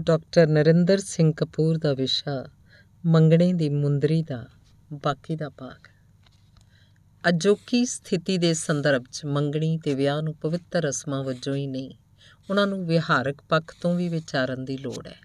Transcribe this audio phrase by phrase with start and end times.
[0.00, 2.48] Doctor Narinder Singh Kapoor ਦਾ ਵਿਸ਼ਾ,
[3.06, 4.48] ਮੰਗਣੇ ਦੀ ਮੁੰਦਰੀ ਦਾ,
[4.92, 5.88] ਬਾਕੀ ਦਾ ਭਾਗ।
[7.28, 11.94] ਅਜੋਕੀ ਸਥਿਤੀ ਦੇ ਸੰਦਰਭ 'ਚ ਮੰਗਣੀ ਤੇ ਵਿਆਹ ਨੂੰ ਪਵਿੱਤਰ ਰਸਮਾਂ ਵਜੋਂ ਹੀ ਨਹੀਂ,
[12.50, 15.16] ਉਹਨਾਂ ਨੂੰ ਵਿਹਾਰਕ ਪੱਖ ਤੋਂ ਵੀ ਵਿਚਾਰਨ ਦੀ ਲੋੜ ਹੈ।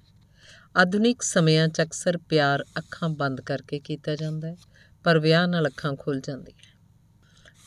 [0.77, 4.55] ਆਧੁਨਿਕ ਸਮਿਆਂ 'ਚ ਅਕਸਰ ਪਿਆਰ ਅੱਖਾਂ ਬੰਦ ਕਰਕੇ ਕੀਤਾ ਜਾਂਦਾ ਹੈ,
[5.03, 6.77] ਪਰ ਵਿਆਹ ਨਾਲ ਅੱਖਾਂ ਖੁੱਲ ਜਾਂਦੀਆਂ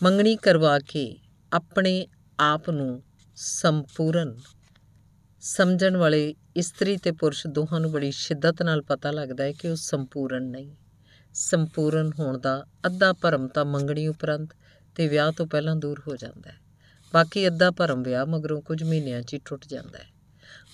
[0.03, 1.19] ਮੰਗਣੀ ਕਰਵਾ ਕੇ
[1.53, 2.07] ਆਪਣੇ
[2.41, 3.03] ਆਪ ਨੂੰ
[3.37, 4.37] ਸੰਪੂਰਨ
[5.41, 9.77] ਸਮਝਣ ਵਾਲੇ ਇਸਤਰੀ ਤੇ ਪੁਰਸ਼ ਦੋਹਾਂ ਨੂੰ ਬੜੀ ਸ਼ਿੱਦਤ ਨਾਲ ਪਤਾ ਲੱਗਦਾ ਹੈ ਕਿ ਉਹ
[9.77, 10.71] ਸੰਪੂਰਨ ਨਹੀਂ।
[11.35, 14.51] ਸੰਪੂਰਨ ਹੋਣ ਦਾ ਅੱਧਾ ਭਰਮ ਤਾਂ ਮੰਗਣੀ ਉਪਰੰਤ
[14.95, 16.57] ਤੇ ਵਿਆਹ ਤੋਂ ਪਹਿਲਾਂ ਦੂਰ ਹੋ ਜਾਂਦਾ ਹੈ।
[17.15, 20.07] ਬਾਕੀ ਅੱਧਾ ਭਰਮ ਵਿਆਹ ਮਗਰੋਂ ਕੁਝ ਮਹੀਨਿਆਂ 'ਚ ਹੀ ਟੁੱਟ ਜਾਂਦਾ ਹੈ।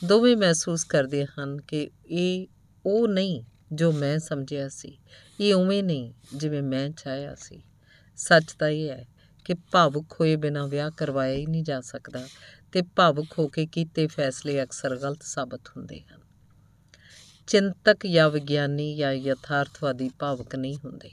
[0.05, 2.47] ਦੋਵੇਂ ਮਹਿਸੂਸ ਕਰਦੇ ਹਨ ਕਿ ਇਹ
[2.87, 3.43] ਉਹ ਨਹੀਂ
[3.73, 4.99] ਜੋ ਮੈਂ ਸਮਝਿਆ ਸੀ।
[5.41, 7.63] ਇਹ ਉਵੇਂ ਨਹੀਂ ਜਿਵੇਂ ਮੈਂ ਚਾਹਿਆ ਸੀ।
[8.17, 9.09] ਸੱਚ ਤਾਂ ਇਹ ਹੈ
[9.45, 12.29] ਕਿ ਭਾਵੁਕ ਹੋਏ ਬਿਨਾਂ ਵਿਆਹ ਕਰਵਾਇਆ ਹੀ ਨਹੀਂ ਜਾ ਸਕਦਾ
[12.73, 16.21] ਤੇ ਭਾਵੁਕ ਹੋ ਕੇ ਕੀਤੇ ਫੈਸਲੇ ਅਕਸਰ ਗਲਤ ਸਾਬਤ ਹੁੰਦੇ ਹਨ।
[17.47, 21.11] ਚਿੰਤਕ ਜਾਂ ਵਿਗਿਆਨੀ ਜਾਂ ਯਥਾਰਥਵਾਦੀ ਭਾਵੁਕ ਨਹੀਂ ਹੁੰਦੇ।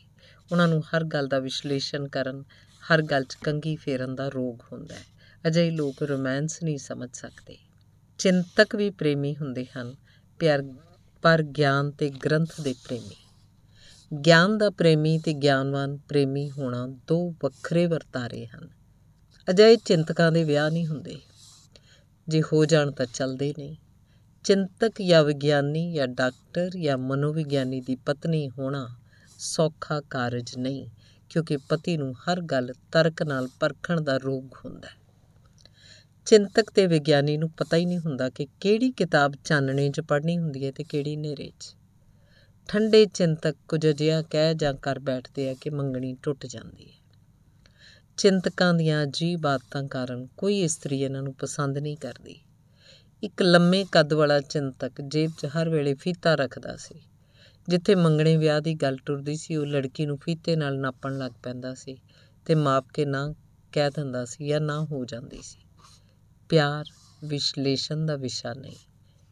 [0.51, 2.43] ਉਹਨਾਂ ਨੂੰ ਹਰ ਗੱਲ ਦਾ ਵਿਸ਼ਲੇਸ਼ਣ ਕਰਨ,
[2.93, 5.03] ਹਰ ਗੱਲ 'ਚ ਕੰਗੀ ਫੇਰਨ ਦਾ ਰੋਗ ਹੁੰਦਾ ਹੈ।
[5.47, 7.57] ਅਜਿਹੇ ਲੋਕ ਰੋਮਾਂਸ ਨਹੀਂ ਸਮਝ ਸਕਦੇ।
[8.17, 9.95] ਚਿੰਤਕ ਵੀ ਪ੍ਰੇਮੀ ਹੁੰਦੇ ਹਨ,
[10.39, 10.63] ਪਿਆਰ,
[11.21, 13.28] ਪਰ ਗਿਆਨ ਤੇ ਗ੍ਰੰਥ ਦੇ ਪ੍ਰੇਮੀ।
[14.13, 18.69] ਗਿਆਨ ਦਾ ਪ੍ਰੇਮੀ ਤੇ ਗਿਆਨਵਾਨ ਪ੍ਰੇਮੀ ਹੋਣਾ ਦੋ ਵੱਖਰੇ ਵਰਤਾਰੇ ਹਨ।
[19.49, 21.19] ਅਜਿਹੇ ਚਿੰਤਕਾਂ ਦੇ ਵਿਆਹ ਨਹੀਂ ਹੁੰਦੇ।
[22.27, 23.75] ਜੇ ਹੋ ਜਾਣ ਤਾਂ ਚੱਲਦੇ ਨਹੀਂ।
[24.43, 28.89] ਚਿੰਤਕ ਜਾਂ ਵਿਗਿਆਨੀ ਜਾਂ ਡਾਕਟਰ ਜਾਂ ਮਨੋਵਿਗਿਆਨੀ ਦੀ ਪਤਨੀ ਹੋਣਾ
[29.39, 30.89] ਸੌਖਾ ਕਾਰਜ ਨਹੀਂ,
[31.29, 34.93] ਕਿਉਂਕਿ ਪਤੀ ਨੂੰ ਹਰ ਗੱਲ ਤਰਕ ਨਾਲ ਪਰਖਣ ਦਾ ਰੋਗ ਹੁੰਦਾ। ਹੈ
[36.25, 40.65] ਚਿੰਤਕ ਤੇ ਵਿਗਿਆਨੀ ਨੂੰ ਪਤਾ ਹੀ ਨਹੀਂ ਹੁੰਦਾ ਕਿ ਕਿਹੜੀ ਕਿਤਾਬ ਚਾਨਣੇ 'ਚ ਪੜ੍ਹਨੀ ਹੁੰਦੀ
[40.65, 41.75] ਹੈ ਤੇ ਕਿਹੜੀ ਹਨੇਰੇ 'ਚ।
[42.71, 47.15] ਠੰਡੇ ਚਿੰਤਕ ਕੁਝ ਅਜਿਹਾ ਕਹਿ ਜਾਂ ਕਰ ਬੈਠਦੇ ਆ ਕਿ ਮੰਗਣੀ ਟੁੱਟ ਜਾਂਦੀ ਹੈ।
[48.17, 52.39] ਚਿੰਤਕਾਂ ਦੀਆਂ ਅਜੀਬ ਬਾਤਾਂ ਕਾਰਨ ਕੋਈ ਇਸਤਰੀ ਇਹਨਾਂ ਨੂੰ ਪਸੰਦ ਨਹੀਂ ਕਰਦੀ।
[53.23, 56.95] ਇੱਕ ਲੰਮੇ ਕੱਦ ਵਾਲਾ ਚਿੰਤਕ ਜੇਬ 'ਚ ਹਰ ਵੇਲੇ ਫੀਤਾ ਰੱਖਦਾ ਸੀ।
[57.67, 61.73] ਜਿੱਥੇ ਮੰਗਣੇ ਵਿਆਹ ਦੀ ਗੱਲ ਟੁਰਦੀ ਸੀ, ਉਹ ਲੜਕੀ ਨੂੰ ਫੀਤੇ ਨਾਲ ਨਾਪਣ ਲੱਗ ਪੈਂਦਾ
[61.73, 61.97] ਸੀ
[62.45, 63.33] ਤੇ ਮਾਪ ਕੇ ਨਾ
[63.71, 65.59] ਕਹਿ ਦਿੰਦਾ ਸੀ ਜਾਂ ਨਾ ਹੋ ਜਾਂਦੀ ਸੀ।
[66.49, 66.85] ਪਿਆਰ
[67.23, 68.75] ਵਿਸ਼ਲੇਸ਼ਣ ਦਾ ਵਿਸ਼ਾ ਨਹੀਂ,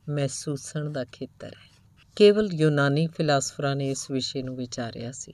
[0.10, 1.77] ਮਹਿਸੂਸਣ ਦਾ ਖੇਤਰ ਹੈ।
[2.18, 5.34] ਕੇਵਲ ਯੂਨਾਨੀ ਫਿਲਾਸਫਰਾਂ ਨੇ ਇਸ ਵਿਸ਼ੇ ਨੂੰ ਵਿਚਾਰਿਆ ਸੀ।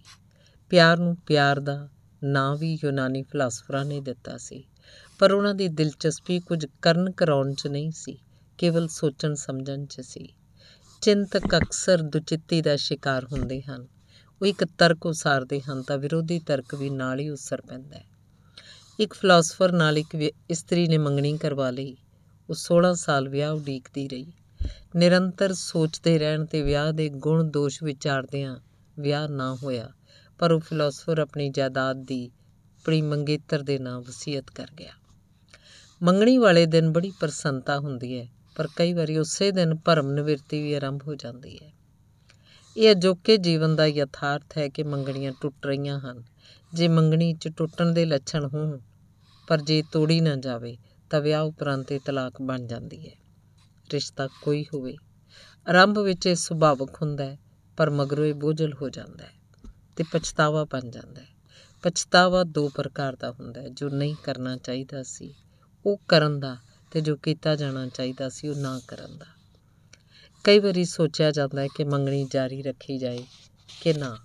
[0.70, 1.90] ਪਿਆਰ ਨੂੰ ਪਿਆਰ ਦਾ
[2.24, 4.64] ਨਾਂ ਵੀ ਯੂਨਾਨੀ ਫਿਲਾਸਫਰਾਂ ਨੇ ਦਿੱਤਾ ਸੀ,
[5.20, 8.18] ਪਰ ਉਹਨਾਂ ਦੀ ਦਿਲਚਸਪੀ ਕੁਝ ਕਰਨ ਕਰਾਉਣ 'ਚ ਨਹੀਂ ਸੀ,
[8.58, 10.34] ਕੇਵਲ ਸੋਚਣ ਸਮਝਣ 'ਚ ਸੀ।
[11.02, 13.88] ਚਿੰਤਕ ਅਕਸਰ ਦੁਚਿੱਤੀ ਦਾ ਸ਼ਿਕਾਰ ਹੁੰਦੇ ਹਨ,
[14.42, 18.06] ਉਹ ਇੱਕ ਤਰਕ ਉਸਾਰਦੇ ਹਨ ਤਾਂ ਵਿਰੋਧੀ ਤਰਕ ਵੀ ਨਾਲ ਹੀ ਉਸਰ ਪੈਂਦਾ ਹੈ।
[19.00, 20.16] ਇੱਕ ਫਿਲਾਸਫਰ ਨਾਲ ਇੱਕ
[20.50, 21.98] ਇਸਤਰੀ ਨੇ ਮੰਗਣੀ ਕਰਵਾ ਲਈ,
[22.50, 24.32] ਉਹ 16 ਸਾਲ ਵਿਆਹ ਉਡੀਕਦੀ ਰਹੀ।
[24.96, 28.58] ਨਿਰੰਤਰ ਸੋਚਦੇ ਰਹਿਣ ਤੇ ਵਿਆਹ ਦੇ ਗੁਣ ਦੋਸ਼ ਵਿਚਾਰਦਿਆਂ
[29.00, 29.90] ਵਿਆਹ ਨਾ ਹੋਇਆ,
[30.40, 32.32] ਪਰ ਉਹ ਫਿਲਾਸਫਰ ਆਪਣੀ ਜਾਇਦਾਦ ਦੀ
[32.78, 34.92] ਆਪਣੀ ਮੰਗੇਤਰ ਦੇ ਨਾਂ ਵਸੀਅਤ ਕਰ ਗਿਆ।
[36.04, 40.74] ਮੰਗਣੀ ਵਾਲੇ ਦਿਨ ਬੜੀ ਪ੍ਰਸੰਨਤਾ ਹੁੰਦੀ ਹੈ, ਪਰ ਕਈ ਵਾਰੀ ਉਸੇ ਦਿਨ ਭਰਮ ਨਿਵਰਤੀ ਵੀ
[40.74, 41.74] ਆਰੰਭ ਹੋ ਜਾਂਦੀ ਹੈ।
[42.78, 46.24] ਇਹ ਅਜੋਕੇ ਜੀਵਨ ਦਾ ਯਥਾਰਥ ਹੈ ਕਿ ਮੰਗਣੀਆਂ ਟੁੱਟ ਰਹੀਆਂ ਹਨ।
[46.74, 48.80] ਜੇ ਮੰਗਣੀ 'ਚ ਟੁੱਟਣ ਦੇ ਲੱਛਣ ਹੋਣ,
[49.48, 50.78] ਪਰ ਜੇ ਤੋੜੀ ਨਾ ਜਾਵੇ,
[51.10, 53.23] ਤਾਂ ਵਿਆਹ ਉਪਰੰਤ ਇਹ ਤਲਾਕ ਬਣ ਜਾਂਦੀ ਹੈ।
[53.92, 54.96] ਰਿਸ਼ਤਾ ਕੋਈ ਹੋਵੇ।
[55.70, 57.40] ਆਰੰਭ ਵਿੱਚ ਇਹ ਸੁਭਾਵਕ ਹੁੰਦਾ ਹੈ,
[57.78, 59.34] ਪਰ ਮਗਰੋਂ ਇਹ ਬੋਝਲ ਹੋ ਜਾਂਦਾ ਹੈ
[59.96, 61.28] ਤੇ ਪਛਤਾਵਾ ਬਣ ਜਾਂਦਾ ਹੈ।
[61.82, 65.34] ਪਛਤਾਵਾ ਦੋ ਪ੍ਰਕਾਰ ਦਾ ਹੁੰਦਾ ਹੈ, ਜੋ ਨਹੀਂ ਕਰਨਾ ਚਾਹੀਦਾ ਸੀ,
[65.86, 66.58] ਉਹ ਕਰਨ ਦਾ
[66.92, 69.26] ਤੇ ਜੋ ਕੀਤਾ ਜਾਣਾ ਚਾਹੀਦਾ ਸੀ, ਉਹ ਨਾ ਕਰਨ ਦਾ।
[70.44, 73.26] ਕਈ ਵਾਰੀ ਸੋਚਿਆ ਜਾਂਦਾ ਹੈ ਕਿ ਮੰਗਣੀ ਜਾਰੀ ਰੱਖੀ ਜਾਏ
[73.82, 74.18] ਕਿ ਨਾ,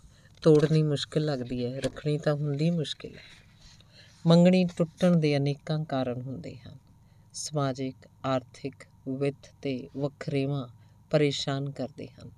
[0.42, 3.38] ਤੋੜਨੀ ਮੁਸ਼ਕਿਲ ਲੱਗਦੀ ਹੈ, ਰੱਖਣੀ ਤਾਂ ਹੁੰਦੀ ਮੁਸ਼ਕਿਲ ਹੈ।
[4.26, 6.76] ਮੰਗਣੀ ਟੁੱਟਣ ਦੇ ਅਨੇਕਾਂ ਕਾਰਨ ਹੁੰਦੇ ਹਨ।
[7.32, 8.74] ਸਮਾਜਿਕ, ਆਰਥਿਕ
[9.16, 10.69] ਵਿੱਤ ਤੇ ਵੱਖਰੇਵਾਂ
[11.10, 12.30] ਪਰੇਸ਼ਾਨ ਕਰਦੇ ਹਨ।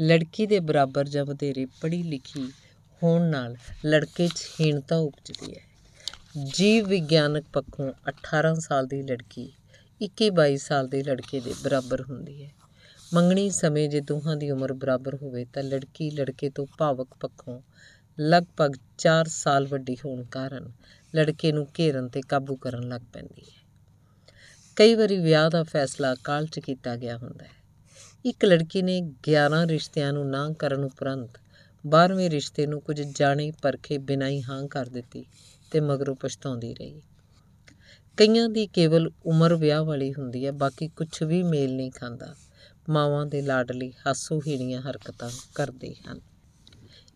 [0.00, 2.52] ਲੜਕੀ ਦੇ ਬਰਾਬਰ ਜਾਂ ਵਧੇਰੇ ਪੜ੍ਹੀ ਲਿਖੀ
[3.02, 5.68] ਹੋਣ ਨਾਲ ਲੜਕੇ 'ਚ ਹੀਣਤਾ ਉਪਜਦੀ ਹੈ।
[6.54, 9.52] ਜੀਵ ਵਿਗਿਆਨਕ ਪੱਖੋਂ 18 ਸਾਲ ਦੀ ਲੜਕੀ
[10.00, 12.50] 21-22 ਸਾਲ ਦੇ ਲੜਕੇ ਦੇ ਬਰਾਬਰ ਹੁੰਦੀ ਹੈ।
[13.14, 17.60] ਮੰਗਣੀ ਸਮੇਂ ਜੇ ਦੋਹਾਂ ਦੀ ਉਮਰ ਬਰਾਬਰ ਹੋਵੇ ਤਾਂ ਲੜਕੀ ਲੜਕੇ ਤੋਂ ਭਾਵਕ ਪੱਖੋਂ
[18.20, 20.72] ਲਗਭਗ 4 ਸਾਲ ਵੱਡੀ ਹੋਣ ਕਾਰਨ
[21.16, 23.57] ਲੜਕੇ ਨੂੰ ਘੇਰਨ ਤੇ ਕਾਬੂ ਕਰਨ ਲੱਗ ਪੈਂਦੀ ਹੈ।
[24.78, 27.50] ਕਈ ਵਾਰੀ ਵਿਆਹ ਦਾ ਫੈਸਲਾ ਕਾਲ 'ਚ ਕੀਤਾ ਗਿਆ ਹੁੰਦਾ ਹੈ।
[28.24, 31.30] ਇੱਕ ਲੜਕੀ ਨੇ 11 ਰਿਸ਼ਤਿਆਂ ਨੂੰ ਨਾ ਕਰਨ ਉਪਰੰਤ
[31.86, 35.24] 12ਵੇਂ ਰਿਸ਼ਤੇ ਨੂੰ ਕੁਝ ਜਾਣੇ ਪਰਖੇ ਬਿਨਾਂ ਹੀ ਹਾਂ ਕਰ ਦਿੱਤੀ
[35.70, 37.02] ਤੇ ਮਗਰੋਂ ਪਛਤਾਉਂਦੀ ਰਹੀ।
[38.16, 42.34] ਕਈਆਂ ਦੀ ਕੇਵਲ ਉਮਰ ਵਿਆਹ ਵਾਲੀ ਹੁੰਦੀ ਹੈ, ਬਾਕੀ ਕੁਝ ਵੀ ਮੇਲ ਨਹੀਂ ਖਾਂਦਾ।
[42.88, 46.20] ਮਾਵਾਂ ਦੇ ਲਾਡਲੀ ਹਾਸੋਹੀਣੀਆਂ ਹਰਕਤਾਂ ਕਰਦੇ ਹਨ।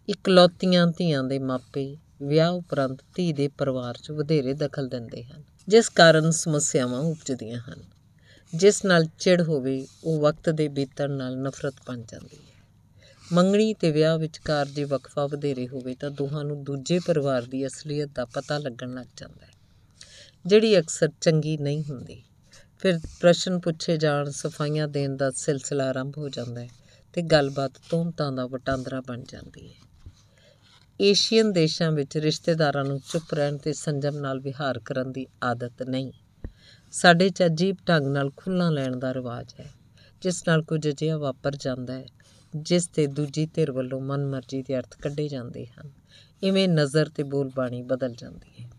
[0.08, 5.88] ਇਕਲੌਤੀਆਂ ਧੀਆਂ ਦੇ ਮਾਪੇ ਵਿਆਹ ਉਪਰੰਤ ਧੀ ਦੇ ਪਰਿਵਾਰ 'ਚ ਵਧੇਰੇ ਦਖਲ ਦਿੰਦੇ ਹਨ, ਜਿਸ
[5.88, 7.82] ਕਾਰਨ ਸਮੱਸਿਆਵਾਂ ਉਪਜਦੀਆਂ ਹਨ।
[8.54, 12.60] ਜਿਸ ਨਾਲ ਚਿੜ ਹੋਵੇ, ਉਹ ਵਕਤ ਦੇ ਬੀਤਣ ਨਾਲ ਨਫ਼ਰਤ ਬਣ ਜਾਂਦੀ ਹੈ।
[13.32, 18.10] ਮੰਗਣੀ ਤੇ ਵਿਆਹ ਵਿਚਕਾਰ ਜੇ ਵਕਫਾ ਵਧੇਰੇ ਹੋਵੇ ਤਾਂ ਦੋਹਾਂ ਨੂੰ ਦੂਜੇ ਪਰਿਵਾਰ ਦੀ ਅਸਲੀਅਤ
[18.14, 19.52] ਦਾ ਪਤਾ ਲੱਗਣ ਲੱਗ ਜਾਂਦਾ ਹੈ।
[20.46, 22.22] ਜਿਹੜੀ ਅਕਸਰ ਚੰਗੀ ਨਹੀਂ ਹੁੰਦੀ,
[22.78, 26.68] ਫਿਰ ਪ੍ਰਸ਼ਨ ਪੁੱਛੇ ਜਾਣ ਸਫਾਈਆਂ ਦੇਣ ਦਾ ਸਿਲਸਿਲਾ ਆਰੰਭ ਹੋ ਜਾਂਦਾ ਹੈ
[27.12, 29.91] ਤੇ ਗੱਲਬਾਤ ਤੋਮਤਾਂ ਦਾ ਵਟਾਂਦਰਾ ਬਣ ਜਾਂਦੀ ਹੈ।
[31.00, 36.12] ਏਸ਼ੀਅਨ ਦੇਸ਼ਾਂ ਵਿੱਚ ਰਿਸ਼ਤੇਦਾਰਾਂ ਨੂੰ ਚੁੱਪ ਰਹਿਣ ਤੇ ਸੰਜਮ ਨਾਲ ਵਿਹਾਰ ਕਰਨ ਦੀ ਆਦਤ ਨਹੀਂ।
[36.92, 39.70] ਸਾਡੇ 'ਚ ਅਜੀਬ ਢੰਗ ਨਾਲ ਖੁੱਲ੍ਹਾਂ ਲੈਣ ਦਾ ਰਿਵਾਜ ਹੈ,
[40.22, 42.06] ਜਿਸ ਨਾਲ ਕੁਝ ਅਜਿਹਾ ਵਾਪਰ ਜਾਂਦਾ ਹੈ,
[42.56, 45.90] ਜਿਸ ਤੇ ਦੂਜੀ ਧਿਰ ਵੱਲੋਂ ਮਨਮਰਜ਼ੀ ਦੇ ਅਰਥ ਕੱਢੇ ਜਾਂਦੇ ਹਨ।
[46.42, 48.70] ਇਵੇਂ ਨਜ਼ਰ ਤੇ ਬੋਲਬਾਣੀ ਬਦਲ ਜਾਂਦੀ ਹੈ।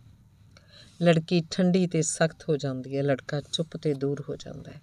[1.02, 4.82] ਲੜਕੀ ਠੰਡੀ ਤੇ ਸਖਤ ਹੋ ਜਾਂਦੀ ਹੈ, ਲੜਕਾ ਚੁੱਪ ਤੇ ਦੂਰ ਹੋ ਜਾਂਦਾ ਹੈ।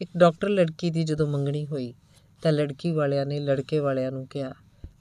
[0.00, 1.94] ਇੱਕ ਡਾਕਟਰ ਲੜਕੀ ਦੀ ਜਦੋਂ ਮੰਗਣੀ ਹੋਈ,
[2.42, 4.52] ਤਾਂ ਲੜਕੀ ਵਾਲਿਆਂ ਨੇ ਲੜਕੇ ਵਾਲਿਆਂ ਨੂੰ ਕਿਹਾ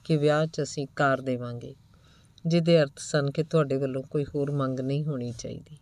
[0.04, 1.76] ਕਿ ਵਿਆਹ 'ਚ ਅਸੀਂ ਕਾਰ ਦੇਵਾਂਗੇ।
[2.46, 5.78] ਜਿਹਦੇ ਅਰਥ ਸਨ ਕਿ ਤੁਹਾਡੇ ਵੱਲੋਂ ਕੋਈ ਹੋਰ ਮੰਗ ਨਹੀਂ ਹੋਣੀ ਚਾਹੀਦੀ।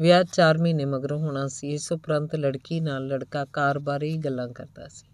[0.00, 4.48] ਵਿਆਹ 4 ਮਹੀਨੇ ਮਗਰੋਂ ਹੋਣਾ ਸੀ। ਇਸ ਉਪਰੰਤ ਲੜਕੀ ਨਾਲ ਲੜਕਾ ਕਾਰ ਬਾਰੇ ਹੀ ਗੱਲਾਂ
[4.48, 5.06] ਕਰਦਾ ਸੀ।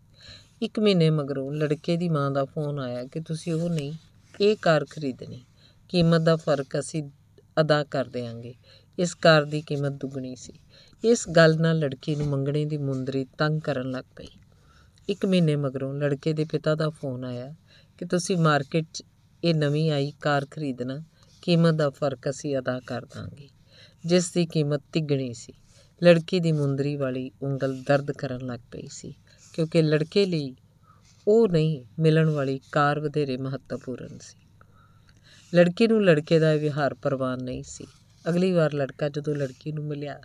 [0.63, 3.93] ਇੱਕ ਮਹੀਨੇ ਮਗਰੋਂ ਲੜਕੇ ਦੀ ਮਾਂ ਦਾ ਫੋਨ ਆਇਆ ਕਿ ਤੁਸੀਂ ਉਹ ਨਹੀਂ,
[4.41, 5.45] ਇਹ ਕਾਰ ਖਰੀਦਣੀ।
[5.89, 7.11] ਕੀਮਤ ਦਾ ਫ਼ਰਕ ਅਸੀਂ
[7.61, 8.55] ਅਦਾ ਕਰ ਦੇਵਾਂਗੇ
[8.99, 10.53] ਇਸ ਕਾਰ ਦੀ ਕੀਮਤ ਦੁੱਗਣੀ ਸੀ।
[11.05, 14.29] ਇਸ ਗੱਲ ਨਾਲ ਲੜਕੀ ਨੂੰ ਮੰਗਣੇ ਦੀ ਮੁੰਦਰੀ ਤੰਗ ਕਰਨ ਲੱਗ ਪਈ।
[15.09, 17.55] ਇੱਕ ਮਹੀਨੇ ਮਗਰੋਂ ਲੜਕੇ ਦੇ ਪਿਤਾ ਦਾ ਫੋਨ ਆਇਆ
[17.99, 19.03] ਕਿ ਤੁਸੀਂ ਮਾਰਕੀਟ 'ਚ
[19.45, 21.05] ਇਹ ਨਵੀਂ ਆਈ ਕਾਰ ਖਰੀਦਣਾ,
[21.43, 23.49] ਕੀਮਤ ਦਾ ਫ਼ਰਕ ਅਸੀਂ ਅਦਾ ਕਰ ਦਾਂਗੇ।
[24.07, 25.53] ਜਿਸ ਦੀ ਕੀਮਤ ਤਿੱਗਣੀ ਸੀ।
[26.05, 29.15] ਲੜਕੀ ਦੀ ਮੁੰਦਰੀ ਵਾਲੀ ਉਂਗਲ ਦਰਦ ਕਰਨ ਲੱਗ ਪਈ ਸੀ,
[29.53, 30.57] ਕਿਉਂਕਿ ਲੜਕੇ ਲਈ
[31.29, 34.39] ਉਹ ਨਹੀਂ, ਮਿਲਣ ਵਾਲੀ ਕਾਰ ਵਧੇਰੇ ਮਹੱਤਵਪੂਰਨ ਸੀ।
[35.55, 37.87] ਲੜਕੀ ਨੂੰ ਲੜਕੇ ਦਾ ਵਿਹਾਰ ਪ੍ਰਵਾਨ ਨਹੀਂ ਸੀ।
[38.29, 40.21] ਅਗਲੀ ਵਾਰ ਲੜਕਾ ਜਦੋਂ ਲੜਕੀ ਨੂੰ ਮਿਲਿਆ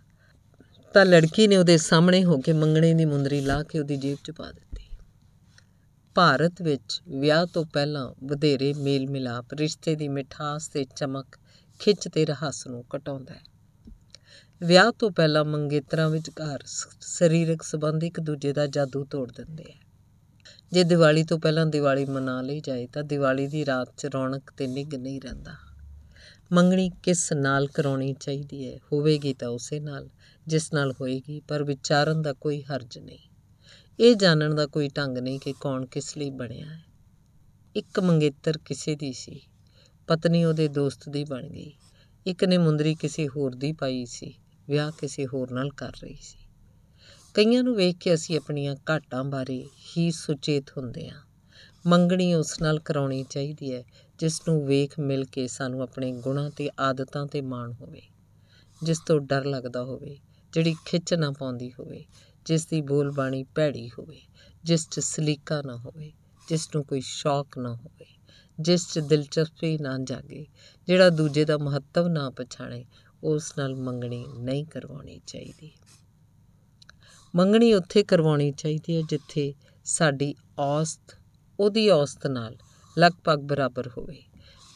[0.94, 4.32] ਤਾਂ ਲੜਕੀ ਨੇ ਉਹਦੇ ਸਾਹਮਣੇ ਹੋ ਕੇ ਮੰਗਣੇ ਦੀ ਮੁੰਦਰੀ ਲਾ ਕੇ ਉਹਦੀ ਜੇਬ 'ਚ
[4.32, 4.86] ਪਾ ਦਿੱਤੀ।
[6.16, 11.38] ਭਾਰਤ ਵਿੱਚ ਵਿਆਹ ਤੋਂ ਪਹਿਲਾਂ ਵਧੇਰੇ ਮੇਲ ਮਿਲਾਪ, ਰਿਸ਼ਤੇ ਦੀ ਮਿਠਾਸ ਤੇ ਚਮਕ
[11.80, 13.44] ਖਿੱਚ ਤੇ ਰਹੱਸ ਨੂੰ ਘਟਾਉਂਦਾ ਹੈ।
[14.62, 16.64] ਵਿਆਹ ਤੋਂ ਪਹਿਲਾਂ ਮੰਗੇਤਰਾਂ ਵਿਚਕਾਰ
[17.02, 19.76] ਸਰੀਰਕ ਸੰਬੰਧ ਇੱਕ ਦੂਜੇ ਦਾ ਜਾਦੂ ਤੋੜ ਦਿੰਦੇ ਆ
[20.72, 24.68] ਜੇ ਦੀਵਾਲੀ ਤੋਂ ਪਹਿਲਾਂ ਦੀਵਾਲੀ ਮਨਾ ਲਈ ਜਾਏ ਤਾਂ ਦੀਵਾਲੀ ਦੀ ਰਾਤ 'ਚ ਰੌਣਕ ਤੇ
[24.68, 25.67] ਨਿੱਘ ਨਹੀਂ ਰਹਿੰਦਾ।
[26.52, 28.78] ਮੰਗਣੀ ਕਿਸ ਨਾਲ ਕਰਾਉਣੀ ਚਾਹੀਦੀ ਹੈ?
[28.78, 30.10] ਹੋਵੇਗੀ ਤਾਂ ਉਸੇ ਨਾਲ,
[30.48, 33.18] ਜਿਸ ਨਾਲ ਹੋਏਗੀ, ਪਰ ਵਿਚਾਰਨ ਦਾ ਕੋਈ ਹਰਜ ਨਹੀਂ।
[34.00, 36.84] ਇਹ ਜਾਣਨ ਦਾ ਕੋਈ ਢੰਗ ਨਹੀਂ ਕਿ ਕੌਣ ਕਿਸ ਲਈ ਬਣਿਆ ਹੈ।
[37.76, 39.42] ਇੱਕ ਮੰਗੇਤਰ ਕਿਸੇ ਦੀ ਸੀ।
[40.08, 41.74] ਪਤਨੀ ਉਹਦੇ ਦੋਸਤ ਦੀ ਬਣ ਗਈ।
[42.26, 44.34] ਇੱਕ ਨੇ ਮੁੰਦਰੀ ਕਿਸੇ ਹੋਰ ਦੀ ਪਾਈ ਸੀ।
[44.68, 46.38] ਵਿਆਹ ਕਿਸੇ ਹੋਰ ਨਾਲ ਕਰ ਰਹੀ ਸੀ।
[47.34, 51.27] ਕਈਆਂ ਨੂੰ ਵੇਖ ਕੇ ਅਸੀਂ ਆਪਣੀਆਂ ਘਾਟਾਂ ਬਾਰੇ ਹੀ ਸੁਚੇਤ ਹੁੰਦੇ ਹਾਂ।
[51.88, 53.84] ਮੰਗਣੀ ਉਸ ਨਾਲ ਕਰਾਉਣੀ ਚਾਹੀਦੀ ਹੈ,
[54.20, 58.02] ਜਿਸ ਨੂੰ ਵੇਖ ਮਿਲ ਕੇ ਸਾਨੂੰ ਆਪਣੇ ਗੁਣਾਂ ਤੇ ਆਦਤਾਂ ਤੇ ਮਾਣ ਹੋਵੇ,
[58.84, 60.18] ਜਿਸ ਤੋਂ ਡਰ ਲੱਗਦਾ ਹੋਵੇ,
[60.54, 62.06] ਜਿਹੜੀ ਖਿੱਚ ਨਾ ਪਾਉਂਦੀ ਹੋਵੇ,
[62.46, 64.22] ਜਿਸ ਦੀ ਬੋਲਬਾਣੀ ਭੈੜੀ ਹੋਵੇ,
[64.64, 66.12] ਜਿਸ 'ਚ ਸਲੀਕਾ ਨਾ ਹੋਵੇ,
[66.48, 68.06] ਜਿਸ ਨੂੰ ਕੋਈ ਸ਼ੌਕ ਨਾ ਹੋਵੇ,
[68.60, 70.48] ਜਿਸ 'ਚ ਦਿਲਚਸਪੀ ਨਾ ਜਾਗੇ,
[70.88, 72.86] ਜਿਹੜਾ ਦੂਜੇ ਦਾ ਮਹੱਤਵ ਨਾ ਪਛਾਣੇ,
[73.24, 75.72] ਉਸ ਨਾਲ ਮੰਗਣੀ ਨਹੀਂ ਕਰਵਾਉਣੀ ਚਾਹੀਦੀ।
[77.36, 79.54] ਮੰਗਣੀ ਉੱਥੇ ਕਰਵਾਉਣੀ ਚਾਹੀਦੀ ਹੈ ਜਿੱਥੇ
[79.86, 81.18] ਸਾਡੀ ਔਸਤ
[81.60, 82.56] ਉਹਦੀ ਔਸਤ ਨਾਲ
[83.00, 84.24] ਲਗਭਗ ਬਰਾਬਰ ਹੋਵੇ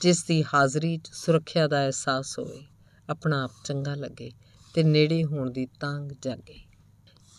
[0.01, 2.65] ਜਿਸ ਦੀ ਹਾਜ਼ਰੀ 'ਚ ਸੁਰੱਖਿਆ ਦਾ ਅਹਿਸਾਸ ਹੋਵੇ,
[3.09, 4.31] ਆਪਣਾ ਆਪ ਚੰਗਾ ਲੱਗੇ
[4.73, 6.59] ਤੇ ਨੇੜੇ ਹੋਣ ਦੀ ਤਾਂਗ ਜਾਗੇ।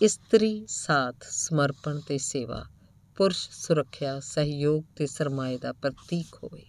[0.02, 2.64] ਇਸਤਰੀ, ਸਾਥ, ਸਮਰਪਣ ਤੇ ਸੇਵਾ,
[3.16, 6.64] ਪੁਰਸ਼ ਸੁਰੱਖਿਆ, ਸਹਿਯੋਗ ਤੇ ਸਰਮਾਏ ਦਾ ਪ੍ਰਤੀਕ ਹੋਵੇ।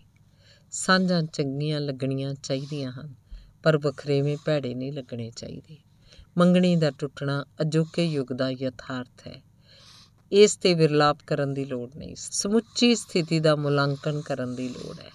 [0.71, 3.13] ਸਾਂਝਾਂ ਚੰਗੀਆਂ ਲੱਗਣੀਆਂ ਚਾਹੀਦੀਆਂ ਹਨ,
[3.63, 5.77] ਪਰ ਵਖਰੇਵੇਂ ਭੈੜੇ ਨਹੀਂ ਲੱਗਣੇ ਚਾਹੀਦੇ।
[6.37, 9.41] ਮੰਗਣੀ ਦਾ ਟੁੱਟਣਾ ਅਜੋਕੇ ਯੁੱਗ ਦਾ ਯਥਾਰਥ ਹੈ।
[10.33, 15.09] ਇਸ ਤੇ ਵਿਰਲਾਪ ਕਰਨ ਦੀ ਲੋੜ ਨਹੀਂ। ਸਮੁੱਚੀ ਸਥਿਤੀ ਦਾ ਮੁਲਾਂਕਣ ਕਰਨ ਦੀ ਲੋੜ ਹੈ।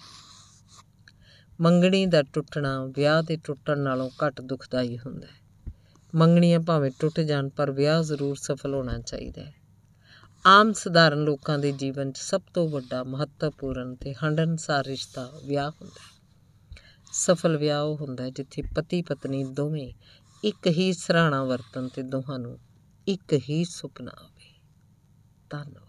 [1.61, 5.73] ਮੰਗਣੀ ਦਾ ਟੁੱਟਣਾ ਵਿਆਹ ਦੇ ਟੁੱਟਣ ਨਾਲੋਂ ਘੱਟ ਦੁਖਦਾਈ ਹੁੰਦਾ ਹੈ।
[6.15, 9.53] ਮੰਗਣੀਆਂ ਭਾਵੇਂ ਟੁੱਟ ਜਾਣ, ਪਰ ਵਿਆਹ ਜ਼ਰੂਰ ਸਫਲ ਹੋਣਾ ਚਾਹੀਦਾ ਹੈ।
[10.45, 16.01] ਆਮ ਸਧਾਰਨ ਲੋਕਾਂ ਦੇ ਜੀਵਨ 'ਚ ਸਭ ਤੋਂ ਵੱਡਾ, ਮਹੱਤਵਪੂਰਨ ਤੇ ਹੰਡਨਸਾਰ ਰਿਸ਼ਤਾ ਵਿਆਹ ਹੁੰਦਾ
[16.01, 16.19] ਹੈ।
[17.13, 19.93] ਸਫਲ ਵਿਆਹ ਉਹ ਹੁੰਦਾ ਹੈ ਜਿੱਥੇ ਪਤੀ ਪਤਨੀ ਦੋਵੇਂ
[20.43, 22.59] ਇੱਕ ਹੀ ਸਰਾਣਾ ਵਰਤਨ ਤੇ ਦੋਹਾਂ ਨੂੰ
[23.07, 24.38] ਇੱਕ ਹੀ ਸੁਪਨਾ ਆਵੇ।
[25.57, 25.88] ったの